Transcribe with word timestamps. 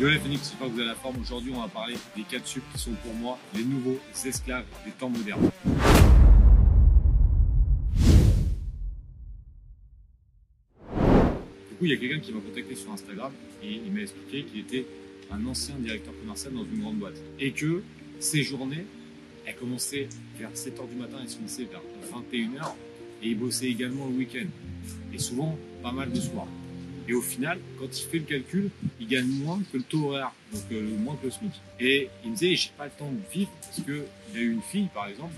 Yo 0.00 0.08
les 0.08 0.18
Phoenix, 0.18 0.48
j'espère 0.48 0.68
que 0.68 0.72
vous 0.72 0.78
avez 0.78 0.88
la 0.88 0.94
forme. 0.94 1.20
Aujourd'hui, 1.20 1.52
on 1.54 1.60
va 1.60 1.68
parler 1.68 1.94
des 2.16 2.22
4 2.22 2.46
sup 2.46 2.62
qui 2.72 2.78
sont 2.78 2.92
pour 3.04 3.12
moi 3.12 3.38
les 3.54 3.62
nouveaux 3.62 3.98
esclaves 4.24 4.64
des 4.86 4.92
temps 4.92 5.10
modernes. 5.10 5.50
Du 11.68 11.76
coup, 11.76 11.84
il 11.84 11.90
y 11.90 11.92
a 11.92 11.98
quelqu'un 11.98 12.18
qui 12.20 12.32
m'a 12.32 12.40
contacté 12.40 12.74
sur 12.76 12.90
Instagram 12.92 13.30
et 13.62 13.72
il 13.72 13.92
m'a 13.92 14.00
expliqué 14.00 14.44
qu'il 14.44 14.60
était 14.60 14.86
un 15.30 15.44
ancien 15.44 15.74
directeur 15.74 16.14
commercial 16.18 16.54
dans 16.54 16.64
une 16.64 16.80
grande 16.80 16.96
boîte 16.96 17.20
et 17.38 17.52
que 17.52 17.82
ses 18.20 18.42
journées, 18.42 18.86
elles 19.44 19.56
commençaient 19.56 20.08
vers 20.38 20.52
7h 20.52 20.88
du 20.88 20.96
matin 20.96 21.18
et 21.22 21.28
se 21.28 21.36
finissaient 21.36 21.68
vers 21.70 21.82
21h 22.10 22.72
et 23.22 23.28
il 23.28 23.38
bossait 23.38 23.68
également 23.68 24.06
le 24.06 24.14
week-end 24.14 24.46
et 25.12 25.18
souvent 25.18 25.58
pas 25.82 25.92
mal 25.92 26.10
de 26.10 26.20
soirs. 26.20 26.48
Et 27.10 27.12
au 27.12 27.20
final, 27.20 27.58
quand 27.76 27.88
il 27.98 28.04
fait 28.04 28.18
le 28.18 28.24
calcul, 28.24 28.70
il 29.00 29.08
gagne 29.08 29.26
moins 29.26 29.58
que 29.72 29.76
le 29.76 29.82
taux 29.82 30.10
horaire, 30.10 30.30
donc 30.52 30.62
euh, 30.70 30.96
moins 30.96 31.16
que 31.16 31.24
le 31.24 31.32
SMIC. 31.32 31.50
Et 31.80 32.08
il 32.22 32.30
me 32.30 32.36
disait, 32.36 32.54
j'ai 32.54 32.70
pas 32.78 32.84
le 32.84 32.92
temps 32.92 33.10
de 33.10 33.18
vivre 33.32 33.50
parce 33.62 33.80
que 33.84 34.04
il 34.32 34.38
a 34.38 34.40
eu 34.40 34.52
une 34.52 34.62
fille, 34.62 34.86
par 34.94 35.08
exemple, 35.08 35.32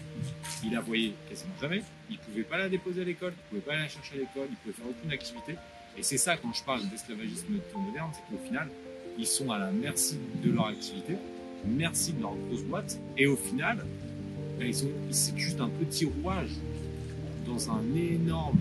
il 0.63 0.73
la 0.73 0.83
voyait 0.83 1.15
quasiment 1.31 1.55
jamais, 1.63 1.83
il 2.11 2.19
pouvait 2.19 2.43
pas 2.43 2.59
la 2.59 2.69
déposer 2.69 3.01
à 3.01 3.05
l'école, 3.05 3.33
il 3.35 3.49
pouvait 3.49 3.73
pas 3.73 3.81
la 3.81 3.89
chercher 3.89 4.17
à 4.17 4.19
l'école, 4.19 4.49
il 4.51 4.57
pouvait 4.57 4.75
faire 4.75 4.87
aucune 4.87 5.13
activité. 5.13 5.55
Et 5.97 6.03
c'est 6.03 6.19
ça, 6.19 6.37
quand 6.37 6.53
je 6.53 6.63
parle 6.63 6.87
d'esclavagisme 6.91 7.47
moderne, 7.75 8.11
c'est 8.13 8.31
qu'au 8.31 8.45
final, 8.45 8.69
ils 9.19 9.27
sont 9.27 9.51
à 9.51 9.59
la 9.59 9.71
merci 9.71 10.19
de 10.45 10.53
leur 10.53 10.67
activité, 10.67 11.15
merci 11.65 12.13
de 12.13 12.21
leur 12.21 12.35
grosse 12.35 12.65
boîte, 12.65 12.99
et 13.17 13.27
au 13.27 13.37
final, 13.37 13.83
ben, 14.59 14.69
ils 14.69 14.75
c'est 15.11 15.39
juste 15.39 15.63
un 15.63 15.71
petit 15.71 16.05
rouage 16.05 16.51
dans 17.47 17.71
un 17.71 17.83
énorme 17.97 18.59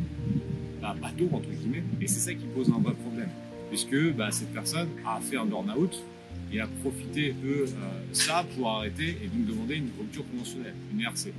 bah, 0.82 0.96
bateau, 1.00 1.30
entre 1.32 1.50
guillemets, 1.50 1.84
et 2.02 2.08
c'est 2.08 2.20
ça 2.20 2.34
qui 2.34 2.46
pose 2.46 2.70
un 2.70 2.82
vrai 2.82 2.94
problème, 2.94 3.30
puisque 3.70 4.14
bah, 4.14 4.32
cette 4.32 4.54
personne 4.54 4.90
a 5.06 5.20
fait 5.20 5.38
un 5.38 5.46
burn-out 5.46 6.02
et 6.54 6.60
a 6.60 6.68
profité 6.82 7.34
de 7.34 7.64
euh, 7.64 7.66
ça 8.12 8.46
pour 8.56 8.70
arrêter 8.70 9.18
et 9.24 9.28
donc 9.28 9.46
demander 9.46 9.76
une 9.76 9.90
rupture 9.98 10.24
conventionnelle, 10.30 10.74
une 10.94 11.02
RC. 11.02 11.34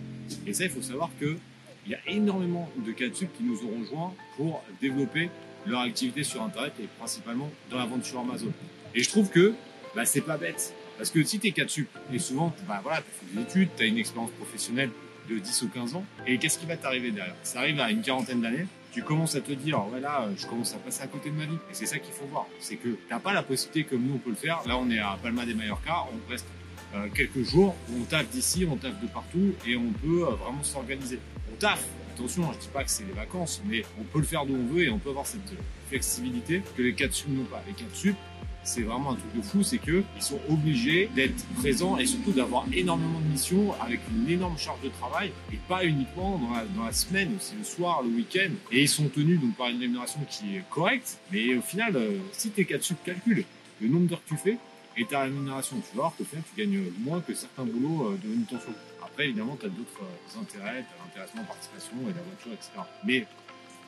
Et 0.46 0.54
ça, 0.54 0.64
il 0.64 0.70
faut 0.70 0.82
savoir 0.82 1.10
que 1.20 1.36
il 1.84 1.92
y 1.92 1.94
a 1.94 1.98
énormément 2.06 2.70
de 2.86 2.92
cas 2.92 3.06
de 3.06 3.10
qui 3.10 3.42
nous 3.42 3.58
ont 3.64 3.80
rejoints 3.80 4.14
pour 4.36 4.62
développer 4.80 5.30
leur 5.66 5.80
activité 5.80 6.22
sur 6.22 6.42
Internet 6.42 6.72
et 6.80 6.86
principalement 6.98 7.50
dans 7.70 7.78
la 7.78 7.86
vente 7.86 8.04
sur 8.04 8.20
Amazon. 8.20 8.52
Et 8.94 9.02
je 9.02 9.08
trouve 9.08 9.30
que 9.30 9.54
bah, 9.94 10.04
c'est 10.04 10.20
pas 10.20 10.36
bête. 10.36 10.74
Parce 10.96 11.10
que 11.10 11.22
si 11.24 11.40
tu 11.40 11.48
es 11.48 11.52
4 11.52 11.68
sup, 11.68 11.88
et 12.12 12.18
souvent, 12.18 12.54
bah, 12.68 12.80
voilà, 12.82 12.98
tu 12.98 13.04
fait 13.26 13.34
des 13.34 13.42
études, 13.42 13.68
tu 13.76 13.82
as 13.82 13.86
une 13.86 13.98
expérience 13.98 14.30
professionnelle 14.32 14.90
de 15.28 15.38
10 15.38 15.62
ou 15.62 15.68
15 15.68 15.94
ans, 15.96 16.04
et 16.26 16.38
qu'est-ce 16.38 16.58
qui 16.58 16.66
va 16.66 16.76
t'arriver 16.76 17.10
derrière? 17.10 17.34
Ça 17.42 17.60
arrive 17.60 17.80
à 17.80 17.90
une 17.90 18.02
quarantaine 18.02 18.40
d'années, 18.40 18.66
tu 18.92 19.02
commences 19.02 19.34
à 19.34 19.40
te 19.40 19.52
dire, 19.52 19.80
voilà, 19.88 20.28
je 20.36 20.46
commence 20.46 20.74
à 20.74 20.78
passer 20.78 21.02
à 21.02 21.06
côté 21.06 21.30
de 21.30 21.34
ma 21.34 21.46
vie. 21.46 21.58
Et 21.70 21.74
c'est 21.74 21.86
ça 21.86 21.98
qu'il 21.98 22.12
faut 22.12 22.26
voir. 22.26 22.46
C'est 22.60 22.76
que 22.76 22.96
t'as 23.08 23.18
pas 23.18 23.32
la 23.32 23.42
possibilité 23.42 23.84
comme 23.84 24.02
nous 24.02 24.14
on 24.14 24.18
peut 24.18 24.30
le 24.30 24.36
faire. 24.36 24.62
Là, 24.66 24.76
on 24.76 24.90
est 24.90 24.98
à 24.98 25.18
Palma 25.22 25.46
de 25.46 25.54
Mallorca, 25.54 26.04
on 26.12 26.30
reste 26.30 26.46
euh, 26.94 27.08
quelques 27.14 27.42
jours, 27.42 27.74
on 27.98 28.04
taffe 28.04 28.28
d'ici, 28.28 28.66
on 28.70 28.76
taffe 28.76 29.00
de 29.00 29.06
partout, 29.06 29.54
et 29.66 29.76
on 29.76 29.90
peut 29.92 30.24
euh, 30.26 30.34
vraiment 30.34 30.62
s'organiser. 30.62 31.18
On 31.50 31.56
taffe. 31.56 31.86
Attention, 32.14 32.52
je 32.52 32.58
dis 32.58 32.68
pas 32.68 32.84
que 32.84 32.90
c'est 32.90 33.04
les 33.04 33.14
vacances, 33.14 33.62
mais 33.66 33.82
on 33.98 34.04
peut 34.04 34.18
le 34.18 34.26
faire 34.26 34.44
d'où 34.44 34.54
on 34.54 34.74
veut 34.74 34.82
et 34.82 34.90
on 34.90 34.98
peut 34.98 35.08
avoir 35.08 35.26
cette 35.26 35.40
flexibilité 35.88 36.62
que 36.76 36.82
les 36.82 36.92
4 36.92 37.10
sup 37.10 37.28
n'ont 37.30 37.44
pas. 37.44 37.62
Les 37.66 37.72
4 37.72 37.94
sup, 37.94 38.16
c'est 38.64 38.82
vraiment 38.82 39.12
un 39.12 39.16
truc 39.16 39.36
de 39.36 39.42
fou, 39.42 39.62
c'est 39.62 39.78
que 39.78 40.02
ils 40.16 40.22
sont 40.22 40.38
obligés 40.48 41.10
d'être 41.14 41.44
présents 41.56 41.98
et 41.98 42.06
surtout 42.06 42.32
d'avoir 42.32 42.64
énormément 42.72 43.20
de 43.20 43.26
missions 43.26 43.74
avec 43.80 44.00
une 44.10 44.30
énorme 44.30 44.56
charge 44.56 44.80
de 44.82 44.88
travail 44.88 45.32
et 45.52 45.58
pas 45.68 45.84
uniquement 45.84 46.38
dans 46.76 46.84
la, 46.84 46.92
semaine, 46.92 47.34
aussi 47.36 47.54
le 47.58 47.64
soir, 47.64 48.02
le 48.02 48.10
week-end. 48.10 48.50
Et 48.70 48.82
ils 48.82 48.88
sont 48.88 49.08
tenus 49.08 49.40
donc 49.40 49.56
par 49.56 49.68
une 49.68 49.80
rémunération 49.80 50.20
qui 50.28 50.56
est 50.56 50.64
correcte, 50.70 51.18
mais 51.32 51.54
au 51.56 51.62
final, 51.62 51.96
euh, 51.96 52.18
si 52.32 52.50
tes 52.50 52.64
4 52.64 52.82
sup 52.82 52.98
calculent 53.04 53.44
le 53.80 53.88
nombre 53.88 54.06
d'heures 54.06 54.22
que 54.24 54.34
tu 54.34 54.36
fais 54.36 54.58
et 54.96 55.06
ta 55.06 55.22
rémunération, 55.22 55.76
tu 55.76 55.96
vas 55.96 56.02
voir 56.02 56.16
qu'au 56.16 56.24
final, 56.24 56.44
tu 56.54 56.60
gagnes 56.60 56.84
moins 57.00 57.20
que 57.20 57.34
certains 57.34 57.64
boulots 57.64 58.10
euh, 58.10 58.18
de 58.22 58.28
manutention. 58.28 58.72
Après, 59.02 59.24
évidemment, 59.24 59.56
tu 59.58 59.66
as 59.66 59.70
d'autres 59.70 60.02
euh, 60.02 60.40
intérêts, 60.40 60.84
tu 60.84 60.94
as 60.94 61.04
l'intéressement, 61.04 61.44
participation 61.44 61.96
et 62.02 62.12
la 62.14 62.22
voiture, 62.22 62.52
etc. 62.52 62.70
Mais 63.04 63.26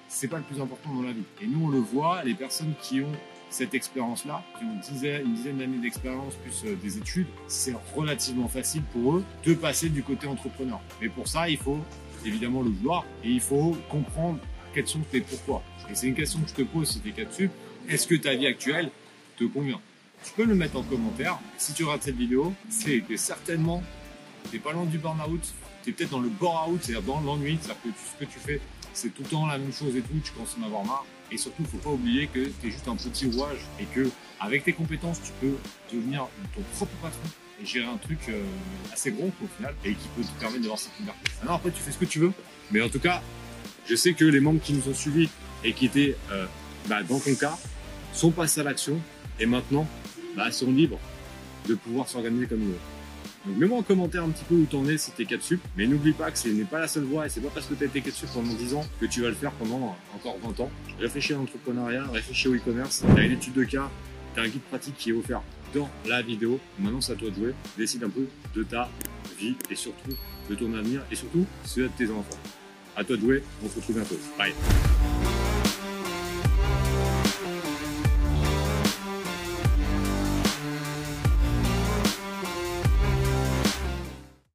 c'est 0.09 0.29
pas 0.29 0.39
le 0.39 0.45
plus 0.45 0.61
important 0.61 0.93
dans 0.95 1.03
la 1.03 1.13
vie. 1.13 1.25
Et 1.43 1.47
nous, 1.47 1.67
on 1.67 1.69
le 1.69 1.79
voit, 1.79 2.25
les 2.25 2.35
personnes 2.35 2.75
qui 2.81 3.01
ont 3.01 3.13
cette 3.55 3.73
expérience-là, 3.73 4.43
qui 4.59 4.65
ont 4.65 4.73
une 4.73 4.81
dizaine, 4.81 5.59
d'années 5.59 5.79
d'expérience 5.79 6.35
plus 6.35 6.65
euh, 6.65 6.75
des 6.75 6.99
études, 6.99 7.29
c'est 7.47 7.75
relativement 7.95 8.49
facile 8.49 8.83
pour 8.93 9.17
eux 9.17 9.25
de 9.45 9.55
passer 9.55 9.89
du 9.91 10.03
côté 10.03 10.27
entrepreneur. 10.27 10.81
Mais 11.01 11.09
pour 11.09 11.29
ça, 11.29 11.49
il 11.49 11.57
faut 11.57 11.79
évidemment 12.27 12.63
le 12.63 12.71
vouloir 12.71 13.05
et 13.23 13.31
il 13.31 13.41
faut 13.41 13.77
comprendre 13.89 14.41
quels 14.75 14.89
sont 14.89 14.99
tes 15.13 15.21
pourquoi. 15.21 15.63
Et 15.89 15.95
c'est 15.95 16.09
une 16.09 16.17
question 16.17 16.41
que 16.41 16.49
je 16.49 16.55
te 16.55 16.63
pose 16.63 16.91
si 16.91 16.99
t'es 16.99 17.13
cas 17.13 17.25
dessus. 17.25 17.49
Est-ce 17.89 18.09
que 18.09 18.17
ta 18.17 18.35
vie 18.35 18.49
actuelle 18.49 18.91
te 19.37 19.45
convient? 19.45 19.81
Tu 20.25 20.33
peux 20.33 20.47
le 20.47 20.57
mettre 20.57 20.77
en 20.77 20.83
commentaire. 20.83 21.39
Si 21.57 21.75
tu 21.75 21.85
rates 21.85 22.03
cette 22.03 22.17
vidéo, 22.17 22.53
c'est 22.69 23.01
que 23.01 23.17
certainement 23.17 23.85
t'es 24.51 24.59
pas 24.59 24.73
loin 24.73 24.85
du 24.85 24.99
burn-out, 24.99 25.55
t'es 25.85 25.93
peut-être 25.93 26.11
dans 26.11 26.21
le 26.21 26.29
bore-out, 26.29 26.81
c'est-à-dire 26.83 27.03
dans 27.03 27.21
l'ennui, 27.21 27.57
c'est-à-dire 27.61 27.83
que 27.85 27.89
ce 27.91 28.25
que 28.25 28.31
tu 28.33 28.39
fais, 28.41 28.61
c'est 28.95 29.11
tout 29.15 29.23
le 29.23 29.29
temps 29.29 29.47
la 29.47 29.59
même 29.59 29.73
chose 29.73 29.95
et 29.97 30.01
tout, 30.01 30.15
tu 30.23 30.33
commences 30.33 30.57
à 30.59 30.63
en 30.63 30.67
avoir 30.67 30.85
marre. 30.85 31.07
Et 31.31 31.37
surtout, 31.37 31.63
il 31.63 31.67
faut 31.67 31.79
pas 31.79 31.91
oublier 31.91 32.27
que 32.27 32.45
tu 32.61 32.69
es 32.69 32.71
juste 32.71 32.87
un 32.89 32.97
petit 32.97 33.27
rouage 33.27 33.61
et 33.81 33.85
que 33.85 34.09
avec 34.41 34.65
tes 34.65 34.73
compétences, 34.73 35.21
tu 35.23 35.33
peux 35.41 35.57
devenir 35.93 36.29
ton 36.55 36.63
propre 36.77 36.93
patron 37.03 37.29
et 37.61 37.67
gérer 37.67 37.87
un 37.87 37.97
truc 37.97 38.19
euh, 38.29 38.43
assez 38.93 39.11
gros 39.11 39.31
au 39.43 39.47
final 39.57 39.75
et 39.85 39.95
qui 39.95 40.09
peut 40.17 40.23
te 40.23 40.41
permettre 40.41 40.63
d'avoir 40.63 40.79
cette 40.79 40.99
liberté. 40.99 41.31
Alors 41.43 41.57
après, 41.57 41.71
tu 41.71 41.81
fais 41.81 41.93
ce 41.93 41.99
que 41.99 42.05
tu 42.05 42.19
veux, 42.19 42.33
mais 42.71 42.83
en 42.83 42.89
tout 42.89 43.01
cas, 43.01 43.23
je 43.87 43.95
sais 43.95 44.15
que 44.15 44.25
les 44.25 44.41
membres 44.41 44.61
qui 44.61 44.73
nous 44.73 44.89
ont 44.89 44.95
suivis 44.95 45.29
et 45.63 45.73
qui 45.73 45.87
étaient 45.87 46.17
euh, 46.31 46.47
bah, 46.89 47.03
dans 47.03 47.19
ton 47.19 47.35
cas 47.35 47.57
sont 48.13 48.31
passés 48.31 48.61
à 48.61 48.65
l'action 48.65 49.01
et 49.41 49.47
maintenant 49.47 49.87
bah, 50.37 50.51
sont 50.51 50.71
libres 50.71 50.99
de 51.69 51.75
pouvoir 51.75 52.09
s'organiser 52.09 52.47
comme 52.47 52.61
ils 52.61 52.69
veulent. 52.69 52.79
Donc 53.47 53.57
mets-moi 53.59 53.79
en 53.79 53.83
commentaire 53.83 54.25
un 54.25 54.31
petit 54.31 54.45
peu 54.45 54.55
où 54.55 54.65
t'en 54.65 54.87
es 54.87 54.97
si 54.97 55.11
t'es 55.11 55.27
4 55.27 55.43
sup, 55.43 55.61
mais 55.77 55.87
n'oublie 55.87 56.13
pas 56.13 56.31
que 56.31 56.39
ce 56.39 56.49
n'est 56.49 56.65
pas 56.65 56.81
la 56.81 56.89
seule 56.89 57.05
voie 57.05 57.27
et 57.27 57.29
c'est 57.29 57.41
pas 57.41 57.51
parce 57.53 57.67
que 57.67 57.75
t'as 57.75 57.85
été 57.85 58.01
4 58.01 58.15
sup 58.15 58.29
pendant 58.33 58.55
10 58.55 58.75
ans 58.75 58.87
que 59.01 59.07
tu 59.07 59.21
vas 59.21 59.29
le 59.29 59.35
faire 59.35 59.53
pendant 59.53 59.97
encore 60.15 60.39
20 60.43 60.61
ans. 60.61 60.71
Réfléchis 60.99 61.35
à 61.35 61.37
l'entrepreneuriat, 61.37 62.05
réfléchis 62.11 62.49
au 62.49 62.55
e-commerce, 62.55 63.05
t'as 63.15 63.23
une 63.23 63.33
étude 63.33 63.53
de 63.53 63.65
cas, 63.65 63.91
t'as 64.35 64.43
un 64.43 64.49
guide 64.49 64.63
pratique 64.63 64.97
qui 64.97 65.11
est 65.11 65.13
offert 65.13 65.43
dans 65.75 65.91
la 66.07 66.23
vidéo. 66.23 66.59
Maintenant 66.79 67.03
c'est 67.03 67.13
à 67.13 67.17
toi 67.17 67.29
de 67.29 67.35
jouer, 67.35 67.55
décide 67.77 68.05
un 68.05 68.11
peu 68.11 68.27
de 68.55 68.63
ta 68.63 68.89
vie 69.39 69.57
et 69.71 69.75
surtout 69.75 70.17
de 70.49 70.55
ton 70.55 70.73
avenir 70.73 71.03
et 71.11 71.15
surtout 71.15 71.45
celui 71.65 71.89
de 71.89 71.93
tes 71.99 72.11
enfants. 72.11 72.39
À 72.97 73.05
toi 73.05 73.17
de 73.17 73.21
jouer, 73.21 73.43
on 73.63 73.69
se 73.69 73.77
retrouve 73.77 73.97
bientôt. 73.97 74.19
Bye 74.39 74.55